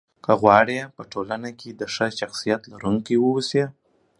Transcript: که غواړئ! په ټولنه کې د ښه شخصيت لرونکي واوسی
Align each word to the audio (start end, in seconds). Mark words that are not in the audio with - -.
که 0.23 0.31
غواړئ! 0.41 0.77
په 0.95 1.03
ټولنه 1.11 1.49
کې 1.59 1.69
د 1.71 1.81
ښه 1.93 2.07
شخصيت 2.19 2.61
لرونکي 2.71 3.15
واوسی 3.19 3.63